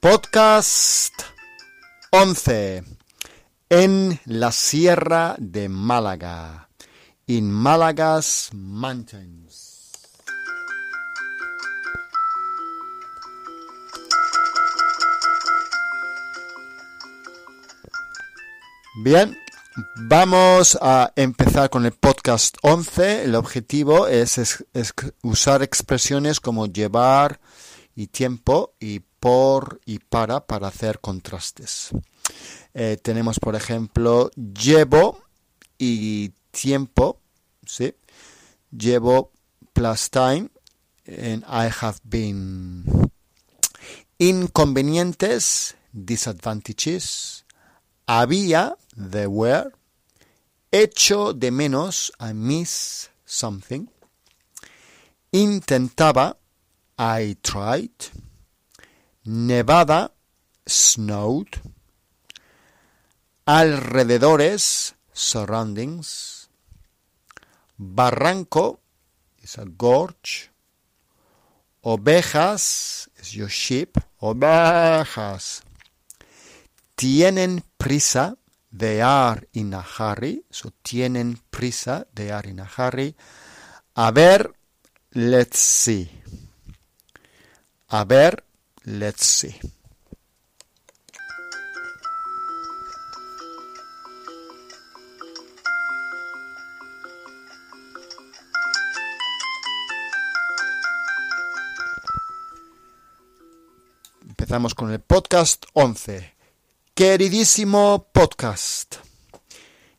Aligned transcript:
Podcast 0.00 1.12
11 2.12 2.84
en 3.68 4.20
la 4.26 4.52
Sierra 4.52 5.34
de 5.38 5.68
Málaga, 5.68 6.68
in 7.26 7.50
Málagas 7.50 8.50
Mountains. 8.54 9.92
Bien, 18.94 19.36
vamos 19.96 20.78
a 20.80 21.12
empezar 21.16 21.70
con 21.70 21.84
el 21.86 21.92
podcast 21.92 22.56
11. 22.62 23.24
El 23.24 23.34
objetivo 23.34 24.06
es, 24.08 24.38
es- 24.38 24.64
es 24.72 24.92
usar 25.22 25.62
expresiones 25.62 26.40
como 26.40 26.66
llevar 26.66 27.40
y 27.94 28.08
tiempo 28.08 28.74
y 28.80 29.00
por 29.20 29.80
y 29.84 29.98
para 29.98 30.46
para 30.46 30.68
hacer 30.68 31.00
contrastes. 31.00 31.90
Eh, 32.74 32.96
tenemos, 33.02 33.38
por 33.38 33.56
ejemplo, 33.56 34.30
llevo 34.36 35.20
y 35.78 36.30
tiempo, 36.50 37.20
¿sí? 37.66 37.94
Llevo 38.70 39.32
plus 39.72 40.10
time 40.10 40.50
and 41.06 41.44
I 41.44 41.70
have 41.80 41.98
been. 42.04 42.84
Inconvenientes, 44.18 45.76
disadvantages. 45.92 47.44
Había, 48.06 48.76
there 48.96 49.28
were. 49.28 49.70
Echo 50.70 51.32
de 51.32 51.50
menos, 51.50 52.12
I 52.20 52.34
miss 52.34 53.10
something. 53.24 53.88
Intentaba, 55.32 56.36
I 56.98 57.36
tried. 57.40 57.90
Nevada, 59.30 60.10
snowed. 60.64 61.60
Alrededores, 63.46 64.94
surroundings. 65.12 66.48
Barranco 67.78 68.78
is 69.42 69.58
a 69.58 69.66
gorge. 69.66 70.50
Ovejas 71.84 73.08
is 73.18 73.36
your 73.36 73.50
sheep. 73.50 73.98
Ovejas. 74.22 75.60
Tienen 76.96 77.62
prisa. 77.78 78.34
They 78.72 79.02
are 79.02 79.42
in 79.52 79.74
a 79.74 79.82
hurry. 79.82 80.42
So 80.50 80.72
tienen 80.82 81.38
prisa. 81.50 82.06
They 82.14 82.30
are 82.30 82.48
in 82.48 82.60
a 82.60 82.64
hurry. 82.64 83.14
A 83.94 84.10
ver, 84.10 84.54
let's 85.12 85.58
see. 85.58 86.08
A 87.90 88.06
ver, 88.06 88.42
let's 88.88 89.26
see. 89.26 89.54
Empezamos 104.26 104.74
con 104.74 104.90
el 104.90 105.00
podcast 105.00 105.66
11. 105.74 106.34
Queridísimo 106.94 108.08
podcast. 108.12 108.96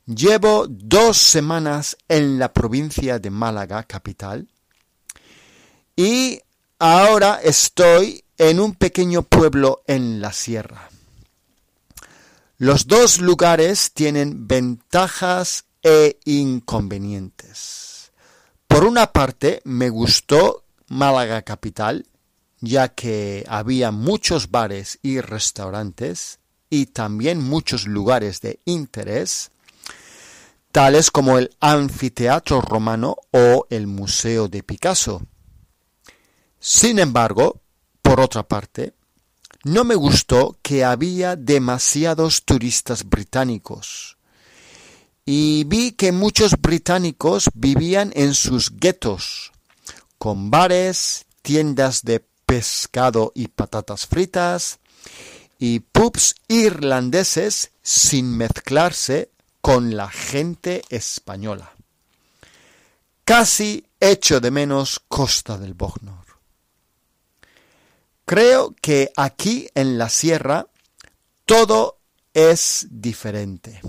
Llevo 0.07 0.65
dos 0.67 1.17
semanas 1.17 1.95
en 2.07 2.39
la 2.39 2.51
provincia 2.51 3.19
de 3.19 3.29
Málaga, 3.29 3.83
capital, 3.83 4.49
y 5.95 6.41
ahora 6.79 7.39
estoy 7.43 8.23
en 8.39 8.59
un 8.59 8.73
pequeño 8.73 9.21
pueblo 9.23 9.83
en 9.85 10.21
la 10.21 10.33
sierra. 10.33 10.89
Los 12.57 12.87
dos 12.87 13.19
lugares 13.19 13.91
tienen 13.93 14.47
ventajas 14.47 15.65
e 15.83 16.19
inconvenientes. 16.25 18.11
Por 18.67 18.85
una 18.85 19.11
parte, 19.11 19.61
me 19.65 19.89
gustó 19.89 20.63
Málaga 20.87 21.41
capital, 21.43 22.07
ya 22.61 22.87
que 22.87 23.45
había 23.47 23.91
muchos 23.91 24.49
bares 24.49 24.99
y 25.01 25.21
restaurantes 25.21 26.39
y 26.69 26.87
también 26.87 27.43
muchos 27.43 27.87
lugares 27.87 28.41
de 28.41 28.59
interés, 28.65 29.51
tales 30.71 31.11
como 31.11 31.37
el 31.37 31.55
anfiteatro 31.59 32.61
romano 32.61 33.17
o 33.31 33.67
el 33.69 33.87
Museo 33.87 34.47
de 34.47 34.63
Picasso. 34.63 35.21
Sin 36.59 36.99
embargo, 36.99 37.61
por 38.09 38.21
otra 38.21 38.41
parte, 38.41 38.95
no 39.65 39.83
me 39.83 39.93
gustó 39.93 40.57
que 40.63 40.83
había 40.83 41.35
demasiados 41.35 42.43
turistas 42.43 43.07
británicos 43.07 44.17
y 45.25 45.63
vi 45.65 45.91
que 45.91 46.11
muchos 46.11 46.59
británicos 46.59 47.51
vivían 47.53 48.11
en 48.15 48.33
sus 48.33 48.71
guetos, 48.71 49.51
con 50.17 50.49
bares, 50.49 51.27
tiendas 51.43 52.01
de 52.01 52.25
pescado 52.47 53.31
y 53.35 53.49
patatas 53.49 54.07
fritas, 54.07 54.79
y 55.59 55.81
pubs 55.81 56.33
irlandeses 56.47 57.69
sin 57.83 58.35
mezclarse 58.35 59.29
con 59.61 59.95
la 59.95 60.09
gente 60.09 60.81
española. 60.89 61.73
Casi 63.23 63.85
echo 63.99 64.39
de 64.39 64.49
menos 64.49 64.99
Costa 65.07 65.59
del 65.59 65.75
Bognor. 65.75 66.28
Creo 68.29 68.75
que 68.79 69.11
aquí 69.17 69.69
en 69.73 69.97
la 69.97 70.07
sierra 70.07 70.67
todo 71.47 71.97
es 72.31 72.85
diferente. 72.91 73.81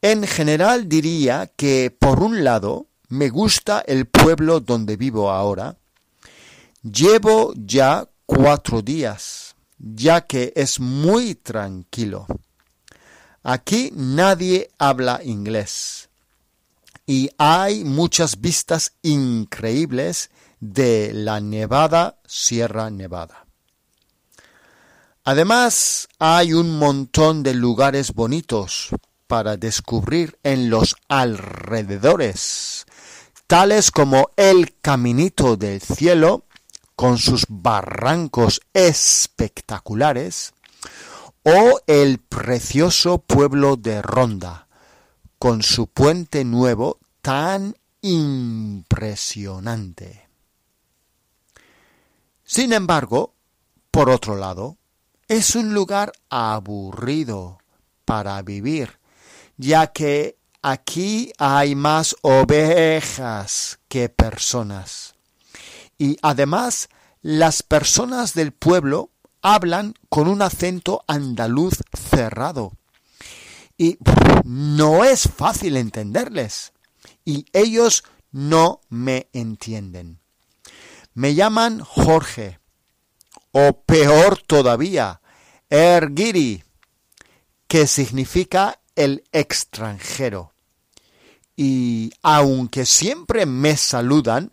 En 0.00 0.26
general 0.26 0.88
diría 0.88 1.52
que, 1.54 1.96
por 1.96 2.18
un 2.20 2.42
lado, 2.42 2.88
me 3.10 3.28
gusta 3.28 3.80
el 3.86 4.06
pueblo 4.06 4.58
donde 4.58 4.96
vivo 4.96 5.30
ahora. 5.30 5.76
Llevo 6.82 7.52
ya 7.54 8.08
cuatro 8.26 8.82
días, 8.82 9.54
ya 9.78 10.22
que 10.22 10.52
es 10.56 10.80
muy 10.80 11.36
tranquilo. 11.36 12.26
Aquí 13.44 13.92
nadie 13.94 14.68
habla 14.78 15.20
inglés 15.22 16.08
y 17.06 17.30
hay 17.38 17.84
muchas 17.84 18.40
vistas 18.40 18.94
increíbles 19.02 20.28
de 20.62 21.12
la 21.12 21.40
Nevada, 21.40 22.16
Sierra 22.24 22.88
Nevada. 22.88 23.44
Además, 25.24 26.08
hay 26.20 26.52
un 26.52 26.78
montón 26.78 27.42
de 27.42 27.52
lugares 27.52 28.14
bonitos 28.14 28.90
para 29.26 29.56
descubrir 29.56 30.38
en 30.44 30.70
los 30.70 30.94
alrededores, 31.08 32.86
tales 33.48 33.90
como 33.90 34.30
el 34.36 34.76
Caminito 34.80 35.56
del 35.56 35.80
Cielo, 35.80 36.44
con 36.94 37.18
sus 37.18 37.44
barrancos 37.48 38.60
espectaculares, 38.72 40.52
o 41.42 41.80
el 41.88 42.20
precioso 42.20 43.18
pueblo 43.18 43.74
de 43.74 44.00
Ronda, 44.00 44.68
con 45.40 45.64
su 45.64 45.88
puente 45.88 46.44
nuevo 46.44 47.00
tan 47.20 47.74
impresionante. 48.00 50.21
Sin 52.54 52.74
embargo, 52.74 53.34
por 53.90 54.10
otro 54.10 54.36
lado, 54.36 54.76
es 55.26 55.56
un 55.56 55.72
lugar 55.72 56.12
aburrido 56.28 57.56
para 58.04 58.42
vivir, 58.42 59.00
ya 59.56 59.86
que 59.86 60.36
aquí 60.60 61.32
hay 61.38 61.74
más 61.74 62.14
ovejas 62.20 63.78
que 63.88 64.10
personas. 64.10 65.14
Y 65.96 66.18
además, 66.20 66.90
las 67.22 67.62
personas 67.62 68.34
del 68.34 68.52
pueblo 68.52 69.08
hablan 69.40 69.94
con 70.10 70.28
un 70.28 70.42
acento 70.42 71.04
andaluz 71.06 71.78
cerrado. 71.96 72.76
Y 73.78 73.96
no 74.44 75.04
es 75.04 75.22
fácil 75.22 75.78
entenderles. 75.78 76.74
Y 77.24 77.46
ellos 77.54 78.04
no 78.30 78.82
me 78.90 79.30
entienden. 79.32 80.21
Me 81.14 81.34
llaman 81.34 81.80
Jorge. 81.80 82.58
O 83.52 83.82
peor 83.82 84.40
todavía, 84.46 85.20
Ergiri, 85.68 86.64
que 87.68 87.86
significa 87.86 88.80
el 88.96 89.24
extranjero. 89.32 90.52
Y 91.54 92.12
aunque 92.22 92.86
siempre 92.86 93.44
me 93.44 93.76
saludan, 93.76 94.52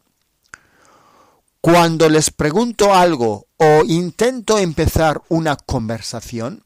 cuando 1.61 2.09
les 2.09 2.31
pregunto 2.31 2.93
algo 2.93 3.47
o 3.57 3.83
intento 3.85 4.57
empezar 4.57 5.21
una 5.29 5.55
conversación, 5.55 6.65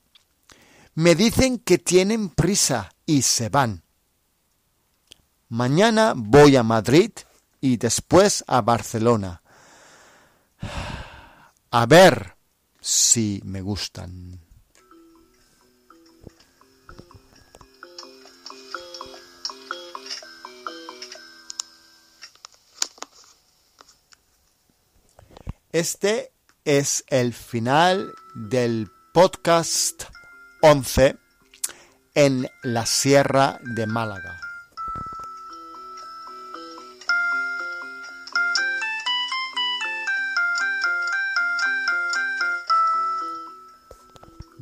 me 0.95 1.15
dicen 1.15 1.59
que 1.59 1.77
tienen 1.77 2.29
prisa 2.29 2.91
y 3.05 3.23
se 3.23 3.49
van. 3.49 3.83
Mañana 5.49 6.13
voy 6.15 6.55
a 6.55 6.63
Madrid 6.63 7.11
y 7.61 7.77
después 7.77 8.43
a 8.47 8.61
Barcelona. 8.61 9.42
A 11.75 11.87
ver 11.87 12.35
si 12.79 13.41
me 13.45 13.61
gustan. 13.61 14.39
Este 25.71 26.31
es 26.63 27.03
el 27.07 27.33
final 27.33 28.13
del 28.35 28.91
podcast 29.11 30.03
11 30.61 31.17
en 32.13 32.47
la 32.61 32.85
Sierra 32.85 33.59
de 33.63 33.87
Málaga. 33.87 34.42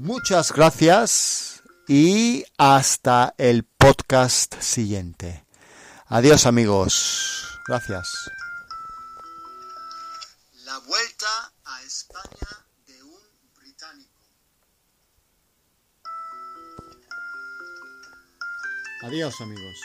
Muchas 0.03 0.51
gracias 0.51 1.61
y 1.87 2.43
hasta 2.57 3.35
el 3.37 3.65
podcast 3.65 4.59
siguiente. 4.59 5.45
Adiós 6.07 6.47
amigos. 6.47 7.59
Gracias. 7.67 8.11
La 10.65 10.79
vuelta 10.79 11.53
a 11.65 11.83
España 11.83 12.65
de 12.87 13.03
un 13.03 13.21
británico. 13.55 14.21
Adiós 19.03 19.39
amigos. 19.39 19.77